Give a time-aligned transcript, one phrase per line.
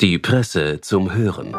[0.00, 1.52] Die Presse zum Hören.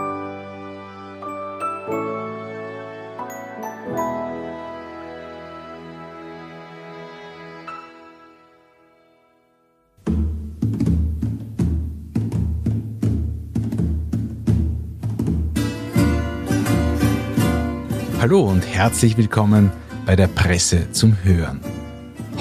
[18.21, 19.69] Hallo und herzlich willkommen
[20.05, 21.59] bei der Presse zum Hören.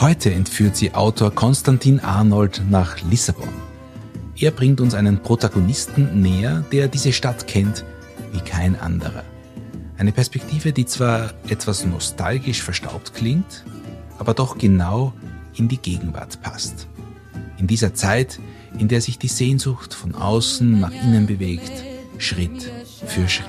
[0.01, 3.68] Heute entführt sie Autor Konstantin Arnold nach Lissabon.
[4.41, 7.85] Er bringt uns einen Protagonisten näher, der diese Stadt kennt
[8.33, 9.25] wie kein anderer.
[9.97, 13.65] Eine Perspektive, die zwar etwas nostalgisch verstaubt klingt,
[14.17, 15.13] aber doch genau
[15.57, 16.87] in die Gegenwart passt.
[17.57, 18.39] In dieser Zeit,
[18.79, 21.73] in der sich die Sehnsucht von außen nach innen bewegt,
[22.19, 22.71] Schritt
[23.07, 23.47] für Schritt.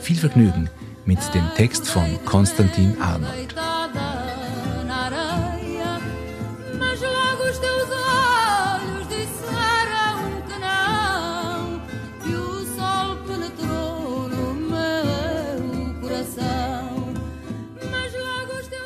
[0.00, 0.70] Viel Vergnügen
[1.04, 3.54] mit dem Text von Konstantin Arnold.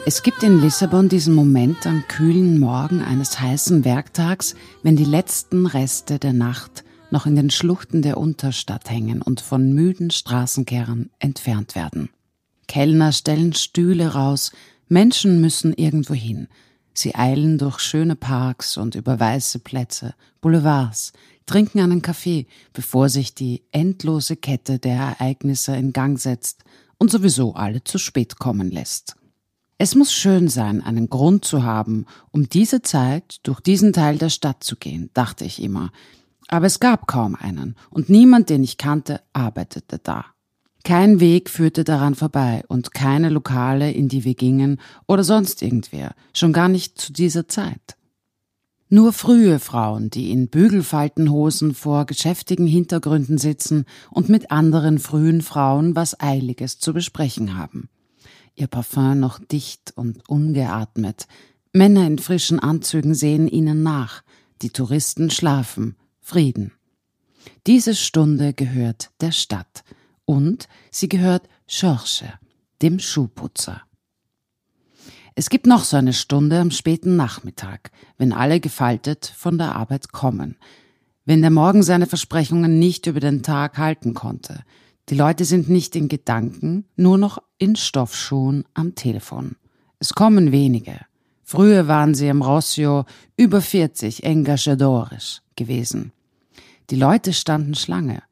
[0.09, 5.67] Es gibt in Lissabon diesen Moment am kühlen Morgen eines heißen Werktags, wenn die letzten
[5.67, 11.75] Reste der Nacht noch in den Schluchten der Unterstadt hängen und von müden Straßenkehrern entfernt
[11.75, 12.09] werden.
[12.69, 14.53] Kellner stellen Stühle raus,
[14.89, 16.49] Menschen müssen irgendwo hin.
[16.95, 21.13] Sie eilen durch schöne Parks und über weiße Plätze, Boulevards,
[21.45, 26.65] trinken einen Kaffee, bevor sich die endlose Kette der Ereignisse in Gang setzt
[26.97, 29.18] und sowieso alle zu spät kommen lässt.
[29.81, 34.29] Es muss schön sein, einen Grund zu haben, um diese Zeit durch diesen Teil der
[34.29, 35.93] Stadt zu gehen, dachte ich immer.
[36.49, 40.25] Aber es gab kaum einen, und niemand, den ich kannte, arbeitete da.
[40.83, 46.17] Kein Weg führte daran vorbei und keine Lokale, in die wir gingen, oder sonst irgendwer,
[46.35, 47.97] schon gar nicht zu dieser Zeit.
[48.89, 55.95] Nur frühe Frauen, die in Bügelfaltenhosen vor geschäftigen Hintergründen sitzen und mit anderen frühen Frauen
[55.95, 57.91] was Eiliges zu besprechen haben
[58.59, 61.27] ihr Parfum noch dicht und ungeatmet.
[61.73, 64.23] Männer in frischen Anzügen sehen ihnen nach.
[64.63, 65.97] Die Touristen schlafen.
[66.21, 66.73] Frieden.
[67.67, 69.85] Diese Stunde gehört der Stadt.
[70.25, 72.25] Und sie gehört George,
[72.83, 73.83] dem Schuhputzer.
[75.35, 80.11] Es gibt noch so eine Stunde am späten Nachmittag, wenn alle gefaltet von der Arbeit
[80.11, 80.57] kommen,
[81.25, 84.65] wenn der Morgen seine Versprechungen nicht über den Tag halten konnte,
[85.11, 89.57] die Leute sind nicht in Gedanken, nur noch in Stoffschuhen am Telefon.
[89.99, 91.01] Es kommen wenige.
[91.43, 96.13] Früher waren sie im Rossio über 40 engagiadorisch gewesen.
[96.91, 98.23] Die Leute standen Schlange.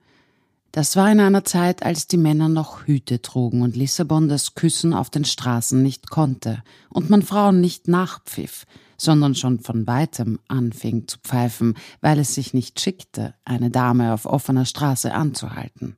[0.70, 4.92] Das war in einer Zeit, als die Männer noch Hüte trugen und Lissabon das Küssen
[4.92, 8.66] auf den Straßen nicht konnte und man Frauen nicht nachpfiff,
[8.98, 14.26] sondern schon von weitem anfing zu pfeifen, weil es sich nicht schickte, eine Dame auf
[14.26, 15.96] offener Straße anzuhalten.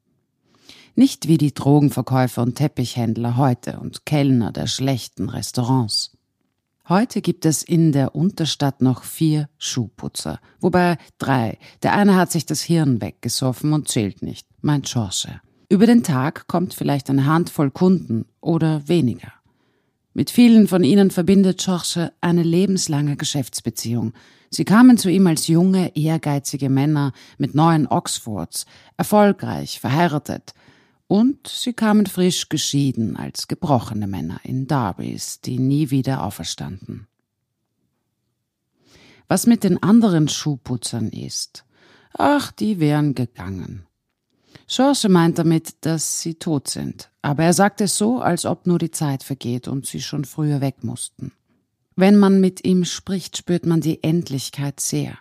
[0.99, 6.19] Nicht wie die Drogenverkäufer und Teppichhändler heute und Kellner der schlechten Restaurants.
[6.89, 11.59] Heute gibt es in der Unterstadt noch vier Schuhputzer, wobei drei.
[11.85, 15.41] Der eine hat sich das Hirn weggesoffen und zählt nicht, meint George.
[15.69, 19.33] Über den Tag kommt vielleicht eine Handvoll Kunden oder weniger.
[20.15, 24.15] Mit vielen von ihnen verbindet George eine lebenslange Geschäftsbeziehung.
[24.51, 28.67] Sie kamen zu ihm als junge, ehrgeizige Männer mit neuen Oxfords,
[28.97, 30.55] erfolgreich, verheiratet,
[31.09, 37.09] und sie kamen frisch geschieden als gebrochene Männer in Derbys, die nie wieder auferstanden.
[39.27, 41.65] Was mit den anderen Schuhputzern ist,
[42.13, 43.87] ach, die wären gegangen.
[44.67, 48.79] George meint damit, dass sie tot sind, aber er sagt es so, als ob nur
[48.79, 51.33] die Zeit vergeht und sie schon früher weg mussten.
[51.97, 55.19] Wenn man mit ihm spricht, spürt man die Endlichkeit sehr.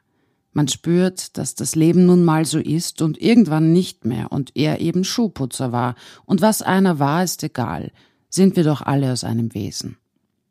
[0.57, 4.81] Man spürt, dass das Leben nun mal so ist und irgendwann nicht mehr und er
[4.81, 5.93] eben Schuhputzer war.
[6.25, 7.91] Und was einer war, ist egal.
[8.29, 9.97] Sind wir doch alle aus einem Wesen.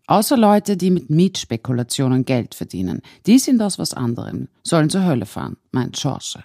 [0.06, 3.02] Außer Leute, die mit Mietspekulationen Geld verdienen.
[3.26, 6.38] Die sind aus was anderem, sollen zur Hölle fahren, meint George.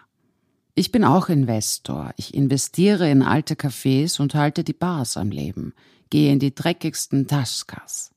[0.73, 2.15] Ich bin auch Investor.
[2.17, 5.75] Ich investiere in alte Cafés und halte die Bars am Leben.
[6.09, 8.09] Gehe in die dreckigsten Taschkas.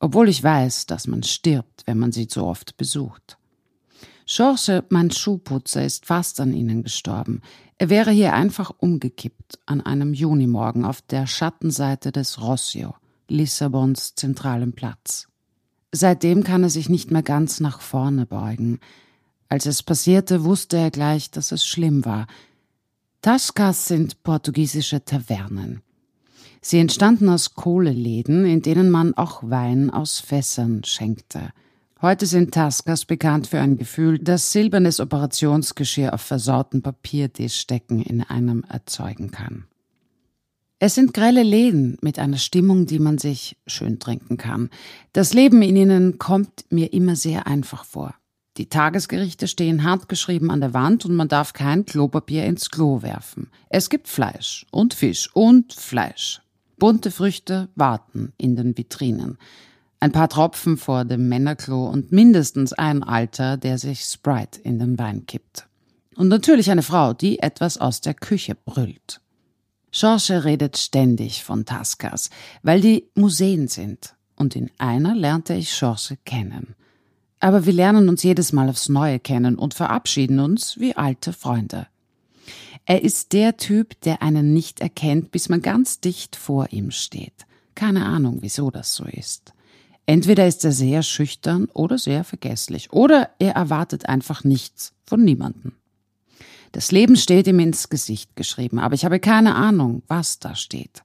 [0.00, 3.38] Obwohl ich weiß, dass man stirbt, wenn man sie zu oft besucht.
[4.26, 7.42] George, mein Schuhputzer, ist fast an ihnen gestorben.
[7.76, 12.94] Er wäre hier einfach umgekippt an einem Junimorgen auf der Schattenseite des Rossio,
[13.28, 15.28] Lissabons zentralem Platz.
[15.92, 18.80] Seitdem kann er sich nicht mehr ganz nach vorne beugen.
[19.48, 22.26] Als es passierte, wusste er gleich, dass es schlimm war.
[23.20, 25.82] Taskas sind portugiesische Tavernen.
[26.62, 31.50] Sie entstanden aus Kohleläden, in denen man auch Wein aus Fässern schenkte–
[32.02, 38.64] Heute sind Taskas bekannt für ein Gefühl, das silbernes Operationsgeschirr auf versauten Papiertischdecken in einem
[38.68, 39.66] erzeugen kann.
[40.80, 44.70] Es sind grelle Läden mit einer Stimmung, die man sich schön trinken kann.
[45.12, 48.14] Das Leben in ihnen kommt mir immer sehr einfach vor.
[48.56, 53.50] Die Tagesgerichte stehen handgeschrieben an der Wand und man darf kein Klopapier ins Klo werfen.
[53.70, 56.42] Es gibt Fleisch und Fisch und Fleisch.
[56.76, 59.38] Bunte Früchte warten in den Vitrinen
[60.00, 64.98] ein paar Tropfen vor dem Männerklo und mindestens ein Alter, der sich Sprite in den
[64.98, 65.66] Wein kippt.
[66.16, 69.20] Und natürlich eine Frau, die etwas aus der Küche brüllt.
[69.90, 72.30] George redet ständig von Taskas,
[72.62, 74.14] weil die Museen sind.
[74.36, 76.74] Und in einer lernte ich George kennen.
[77.38, 81.86] Aber wir lernen uns jedes Mal aufs Neue kennen und verabschieden uns wie alte Freunde.
[82.86, 87.46] Er ist der Typ, der einen nicht erkennt, bis man ganz dicht vor ihm steht.
[87.74, 89.53] Keine Ahnung, wieso das so ist.
[90.06, 92.92] Entweder ist er sehr schüchtern oder sehr vergesslich.
[92.92, 95.72] Oder er erwartet einfach nichts von niemandem.
[96.72, 101.04] Das Leben steht ihm ins Gesicht geschrieben, aber ich habe keine Ahnung, was da steht.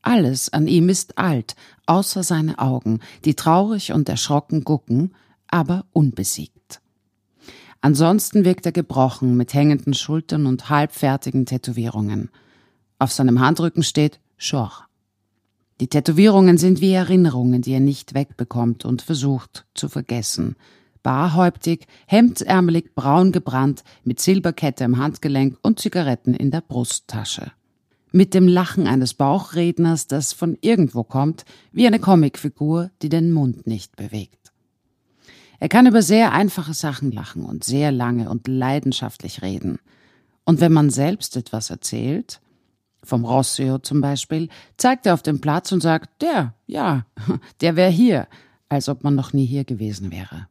[0.00, 1.54] Alles an ihm ist alt,
[1.86, 5.14] außer seine Augen, die traurig und erschrocken gucken,
[5.46, 6.80] aber unbesiegt.
[7.82, 12.30] Ansonsten wirkt er gebrochen, mit hängenden Schultern und halbfertigen Tätowierungen.
[12.98, 14.86] Auf seinem Handrücken steht Schor.
[15.82, 20.54] Die Tätowierungen sind wie Erinnerungen, die er nicht wegbekommt und versucht zu vergessen.
[21.02, 27.50] Barhäuptig, hemdsärmelig, braun gebrannt, mit Silberkette im Handgelenk und Zigaretten in der Brusttasche.
[28.12, 33.66] Mit dem Lachen eines Bauchredners, das von irgendwo kommt, wie eine Comicfigur, die den Mund
[33.66, 34.52] nicht bewegt.
[35.58, 39.80] Er kann über sehr einfache Sachen lachen und sehr lange und leidenschaftlich reden.
[40.44, 42.40] Und wenn man selbst etwas erzählt,
[43.04, 47.06] vom Rossio zum Beispiel, zeigt er auf den Platz und sagt, der, ja,
[47.60, 48.28] der wäre hier,
[48.68, 50.48] als ob man noch nie hier gewesen wäre.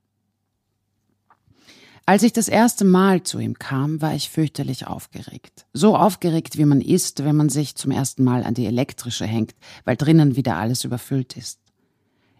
[2.06, 5.65] Als ich das erste Mal zu ihm kam, war ich fürchterlich aufgeregt.
[5.71, 9.56] So aufgeregt, wie man ist, wenn man sich zum ersten Mal an die elektrische hängt,
[9.86, 11.59] weil drinnen wieder alles überfüllt ist.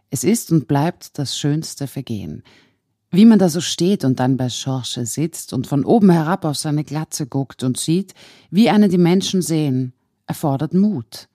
[0.09, 2.43] Es ist und bleibt das schönste Vergehen.
[3.11, 6.57] Wie man da so steht und dann bei Schorche sitzt und von oben herab auf
[6.57, 8.13] seine Glatze guckt und sieht,
[8.49, 9.93] wie eine die Menschen sehen,
[10.31, 11.28] erfordert Mut.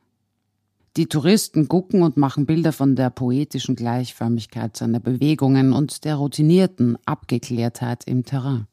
[0.96, 6.96] Die Touristen gucken und machen Bilder von der poetischen Gleichförmigkeit seiner Bewegungen und der routinierten
[7.04, 8.66] Abgeklärtheit im Terrain.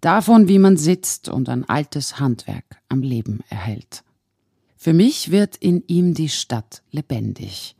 [0.00, 4.04] Davon, wie man sitzt und ein altes Handwerk am Leben erhält.
[4.78, 7.76] Für mich wird in ihm die Stadt lebendig.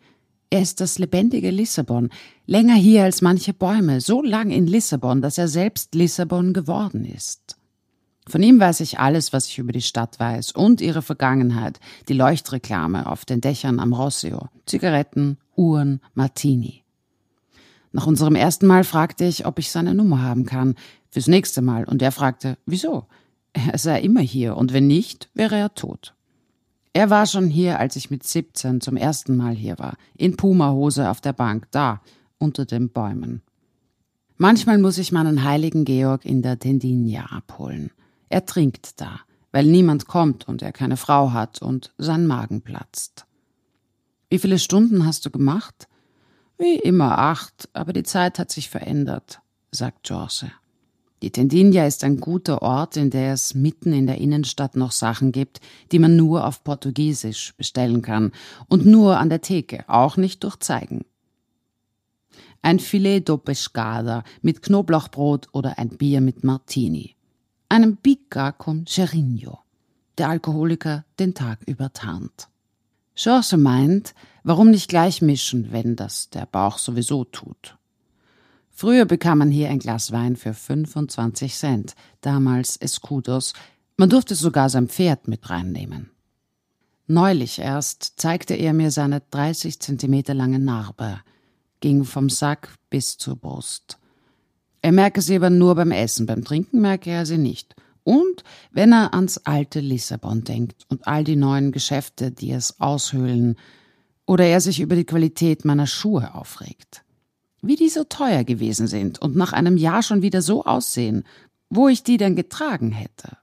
[0.51, 2.11] Er ist das lebendige Lissabon,
[2.45, 7.57] länger hier als manche Bäume, so lang in Lissabon, dass er selbst Lissabon geworden ist.
[8.27, 12.13] Von ihm weiß ich alles, was ich über die Stadt weiß und ihre Vergangenheit, die
[12.13, 16.85] Leuchtreklame auf den Dächern am Rossio, Zigaretten, Uhren, Martini.
[17.93, 20.77] Nach unserem ersten Mal fragte ich, ob ich seine Nummer haben kann,
[21.11, 23.07] fürs nächste Mal, und er fragte, wieso?
[23.53, 26.15] Er sei immer hier, und wenn nicht, wäre er tot.
[26.93, 31.11] Er war schon hier, als ich mit 17 zum ersten Mal hier war, in Pumahose
[31.11, 32.01] auf der Bank, da,
[32.39, 33.43] unter den Bäumen.
[34.37, 37.91] Manchmal muss ich meinen heiligen Georg in der Tendinia abholen.
[38.31, 43.27] Er trinkt da, weil niemand kommt und er keine Frau hat und sein Magen platzt.
[44.31, 45.89] Wie viele Stunden hast du gemacht?
[46.57, 49.41] Wie immer acht, aber die Zeit hat sich verändert,
[49.73, 50.53] sagt George.
[51.23, 55.33] Die Tendinia ist ein guter Ort, in der es mitten in der Innenstadt noch Sachen
[55.33, 55.61] gibt,
[55.91, 58.31] die man nur auf Portugiesisch bestellen kann
[58.69, 61.05] und nur an der Theke, auch nicht durch Zeigen.
[62.63, 67.17] Ein Filet do Pescada mit Knoblauchbrot oder ein Bier mit Martini
[67.71, 69.61] einem Bicca con Cerigno,
[70.19, 72.49] der Alkoholiker den Tag über tarnt.
[73.15, 77.79] Chance meint, warum nicht gleich mischen, wenn das der Bauch sowieso tut.
[78.71, 83.53] Früher bekam man hier ein Glas Wein für 25 Cent, damals Escudos,
[83.97, 86.11] man durfte sogar sein Pferd mit reinnehmen.
[87.07, 91.21] Neulich erst zeigte er mir seine 30 Zentimeter lange Narbe,
[91.81, 94.00] ging vom Sack bis zur Brust.
[94.83, 97.75] Er merke sie aber nur beim Essen, beim Trinken merke er sie nicht.
[98.03, 103.57] Und wenn er ans alte Lissabon denkt und all die neuen Geschäfte, die es aushöhlen,
[104.27, 107.03] oder er sich über die Qualität meiner Schuhe aufregt.
[107.63, 111.25] Wie die so teuer gewesen sind und nach einem Jahr schon wieder so aussehen,
[111.69, 113.37] wo ich die denn getragen hätte.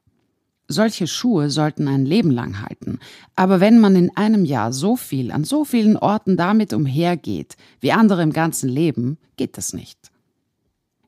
[0.69, 2.99] Solche Schuhe sollten ein Leben lang halten,
[3.35, 7.91] aber wenn man in einem Jahr so viel an so vielen Orten damit umhergeht, wie
[7.91, 10.11] andere im ganzen Leben, geht das nicht.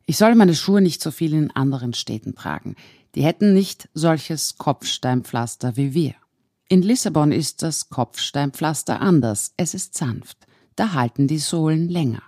[0.10, 2.76] Ich soll meine Schuhe nicht so viel in anderen Städten tragen.
[3.14, 6.16] Die hätten nicht solches Kopfsteinpflaster wie wir.
[6.68, 9.54] In Lissabon ist das Kopfsteinpflaster anders.
[9.56, 10.48] Es ist sanft.
[10.76, 12.24] Da halten die Sohlen länger.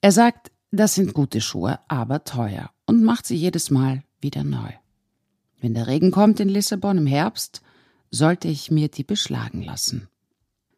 [0.00, 4.70] Er sagt, Das sind gute Schuhe, aber teuer und macht sie jedes Mal wieder neu.
[5.60, 7.60] Wenn der Regen kommt in Lissabon im Herbst,
[8.12, 10.06] sollte ich mir die beschlagen lassen.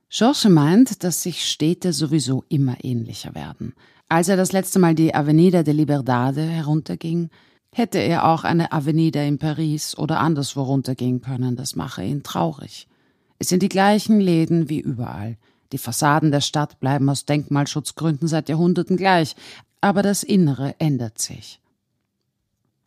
[0.08, 3.74] George meint, dass sich Städte sowieso immer ähnlicher werden.
[4.12, 7.30] Als er das letzte Mal die Avenida de Liberdade herunterging,
[7.74, 11.56] hätte er auch eine Avenida in Paris oder anderswo runtergehen können.
[11.56, 12.88] Das mache ihn traurig.
[13.38, 15.38] Es sind die gleichen Läden wie überall.
[15.72, 19.34] Die Fassaden der Stadt bleiben aus Denkmalschutzgründen seit Jahrhunderten gleich,
[19.80, 21.58] aber das Innere ändert sich.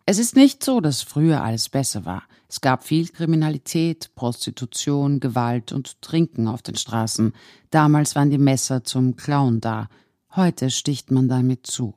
[0.06, 2.22] Es ist nicht so, dass früher alles besser war.
[2.48, 7.34] Es gab viel Kriminalität, Prostitution, Gewalt und Trinken auf den Straßen.
[7.72, 9.90] Damals waren die Messer zum Klauen da.
[10.36, 11.94] Heute sticht man damit zu.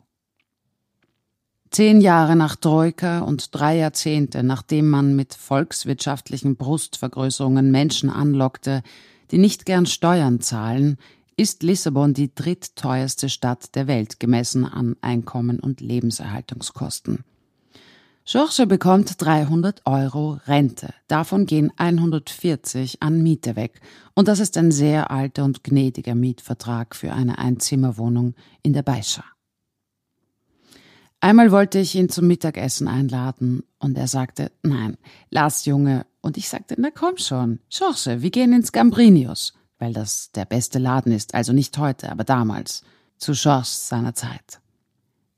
[1.71, 8.83] Zehn Jahre nach Troika und drei Jahrzehnte, nachdem man mit volkswirtschaftlichen Brustvergrößerungen Menschen anlockte,
[9.33, 10.99] die nicht gern Steuern zahlen,
[11.37, 17.25] ist Lissabon die drittteuerste Stadt der Welt gemessen an Einkommen und Lebenserhaltungskosten.
[18.31, 20.93] George bekommt 300 Euro Rente.
[21.07, 23.81] Davon gehen 140 an Miete weg.
[24.13, 29.25] Und das ist ein sehr alter und gnädiger Mietvertrag für eine Einzimmerwohnung in der Beischa.
[31.21, 34.99] Einmal wollte ich ihn zum Mittagessen einladen und er sagte, nein,
[35.31, 36.05] Lars Junge.
[36.21, 40.79] Und ich sagte, na komm schon, George, wir gehen ins Gambrinius, weil das der beste
[40.79, 42.83] Laden ist, also nicht heute, aber damals,
[43.17, 44.61] zu George seiner Zeit.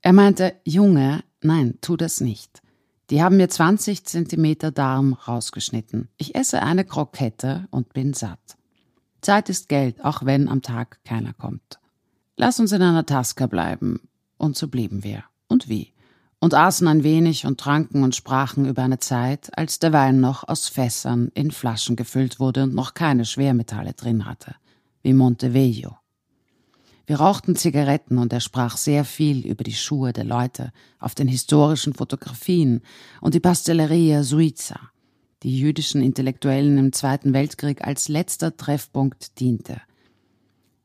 [0.01, 2.61] Er meinte, Junge, nein, tu das nicht.
[3.11, 6.07] Die haben mir 20 Zentimeter Darm rausgeschnitten.
[6.17, 8.55] Ich esse eine Krokette und bin satt.
[9.19, 11.79] Zeit ist Geld, auch wenn am Tag keiner kommt.
[12.37, 13.99] Lass uns in einer Taska bleiben.
[14.37, 15.25] Und so blieben wir.
[15.49, 15.93] Und wie?
[16.39, 20.47] Und aßen ein wenig und tranken und sprachen über eine Zeit, als der Wein noch
[20.47, 24.55] aus Fässern in Flaschen gefüllt wurde und noch keine Schwermetalle drin hatte.
[25.03, 26.00] Wie Montevideo.
[27.05, 31.27] Wir rauchten Zigaretten und er sprach sehr viel über die Schuhe der Leute auf den
[31.27, 32.81] historischen Fotografien
[33.19, 34.79] und die Pastelleria Suiza,
[35.43, 39.81] die jüdischen Intellektuellen im Zweiten Weltkrieg als letzter Treffpunkt diente.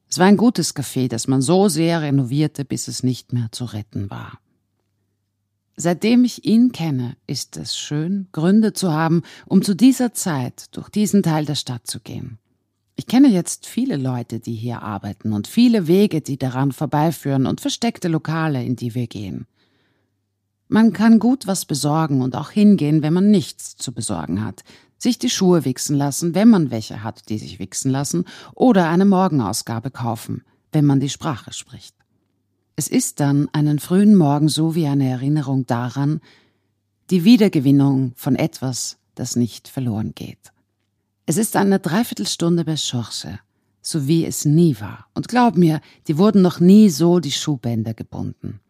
[0.08, 3.64] Es war ein gutes Café, das man so sehr renovierte, bis es nicht mehr zu
[3.64, 4.38] retten war.
[5.76, 10.88] Seitdem ich ihn kenne, ist es schön, Gründe zu haben, um zu dieser Zeit durch
[10.88, 12.38] diesen Teil der Stadt zu gehen.
[12.98, 17.60] Ich kenne jetzt viele Leute, die hier arbeiten und viele Wege, die daran vorbeiführen und
[17.60, 19.46] versteckte Lokale, in die wir gehen.
[20.68, 24.64] Man kann gut was besorgen und auch hingehen, wenn man nichts zu besorgen hat,
[24.98, 28.24] sich die Schuhe wichsen lassen, wenn man welche hat, die sich wichsen lassen,
[28.54, 31.94] oder eine Morgenausgabe kaufen, wenn man die Sprache spricht.
[32.76, 36.20] Es ist dann einen frühen Morgen so wie eine Erinnerung daran,
[37.10, 40.52] die Wiedergewinnung von etwas, das nicht verloren geht.
[41.28, 43.40] Es ist eine Dreiviertelstunde bei Schorche,
[43.82, 45.06] so wie es nie war.
[45.12, 48.60] Und glaub mir, die wurden noch nie so die Schuhbänder gebunden.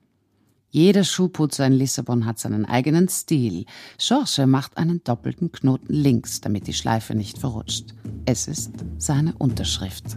[0.70, 3.66] Jeder Schuhputzer in Lissabon hat seinen eigenen Stil.
[3.98, 7.94] Schorche macht einen doppelten Knoten links, damit die Schleife nicht verrutscht.
[8.24, 10.16] Es ist seine Unterschrift.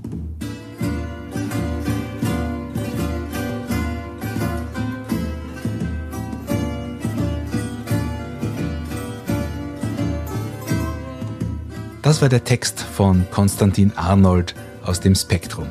[12.10, 15.68] Das war der Text von Konstantin Arnold aus dem Spektrum.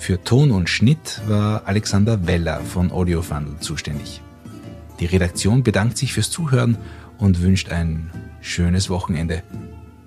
[0.00, 4.22] Für Ton und Schnitt war Alexander Weller von Audiofundel zuständig.
[4.98, 6.78] Die Redaktion bedankt sich fürs Zuhören
[7.16, 9.44] und wünscht ein schönes Wochenende.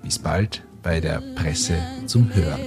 [0.02, 2.60] Bis bald bei der Presse zum Hören.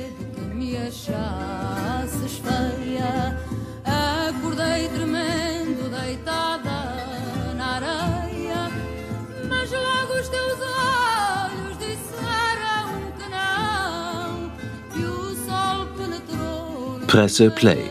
[17.09, 17.89] Presse Play.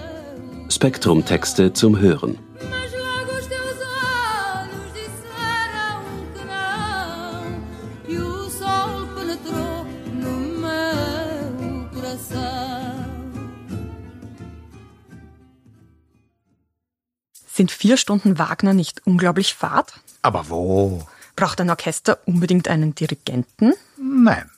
[0.68, 2.38] Spektrum-Texte zum Hören.
[17.52, 19.94] Sind vier Stunden Wagner nicht unglaublich fad?
[20.22, 21.08] Aber wo?
[21.34, 23.74] Braucht ein Orchester unbedingt einen Dirigenten?
[23.96, 24.48] Nein.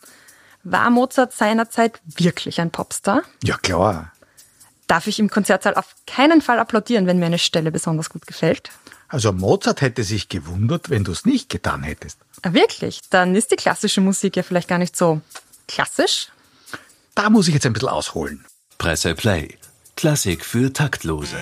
[0.65, 3.23] War Mozart seinerzeit wirklich ein Popstar?
[3.43, 4.13] Ja, klar
[4.91, 8.71] darf ich im Konzertsaal auf keinen Fall applaudieren, wenn mir eine Stelle besonders gut gefällt.
[9.09, 12.19] Also Mozart hätte sich gewundert, wenn du es nicht getan hättest.
[12.43, 13.01] Ah, wirklich?
[13.11, 15.21] Dann ist die klassische Musik ja vielleicht gar nicht so
[15.69, 16.29] klassisch.
[17.15, 18.45] Da muss ich jetzt ein bisschen ausholen.
[18.79, 19.57] Presse Play.
[19.97, 21.37] Klassik für Taktlose.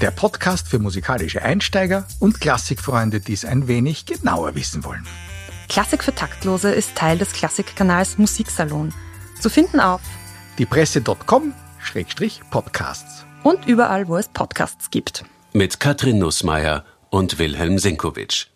[0.00, 5.06] Der Podcast für musikalische Einsteiger und Klassikfreunde, die es ein wenig genauer wissen wollen.
[5.68, 8.92] Klassik für Taktlose ist Teil des Klassikkanals Musiksalon.
[9.40, 10.00] Zu finden auf
[10.58, 15.24] diepresse.com-podcasts und überall, wo es Podcasts gibt.
[15.52, 18.46] Mit Katrin Nussmeier und Wilhelm Senkowitsch.